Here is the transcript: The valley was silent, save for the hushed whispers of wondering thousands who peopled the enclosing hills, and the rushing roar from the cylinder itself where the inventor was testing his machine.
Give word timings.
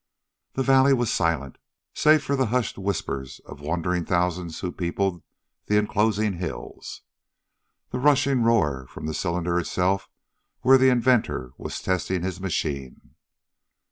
The 0.53 0.63
valley 0.63 0.95
was 0.95 1.13
silent, 1.13 1.59
save 1.93 2.23
for 2.23 2.35
the 2.35 2.47
hushed 2.47 2.75
whispers 2.79 3.39
of 3.45 3.59
wondering 3.61 4.03
thousands 4.03 4.59
who 4.61 4.71
peopled 4.71 5.21
the 5.67 5.77
enclosing 5.77 6.39
hills, 6.39 7.03
and 7.93 8.01
the 8.01 8.03
rushing 8.03 8.41
roar 8.41 8.87
from 8.87 9.05
the 9.05 9.13
cylinder 9.13 9.59
itself 9.59 10.09
where 10.61 10.79
the 10.79 10.89
inventor 10.89 11.51
was 11.55 11.79
testing 11.83 12.23
his 12.23 12.41
machine. 12.41 13.13